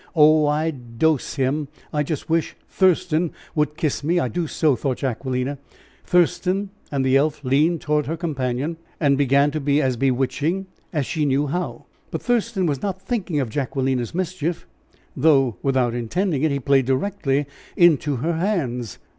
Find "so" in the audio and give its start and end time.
4.47-4.75